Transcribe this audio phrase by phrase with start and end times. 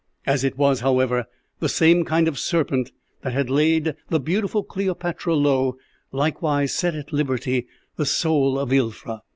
[0.25, 1.27] As it was, however,
[1.59, 5.77] the same kind of serpent that had laid the beautiful Cleopatra low,
[6.11, 9.21] likewise set at liberty the soul of Ilfra.